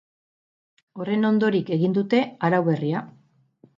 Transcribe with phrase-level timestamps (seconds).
[1.03, 3.05] Horren ondorik egin dute arau berria.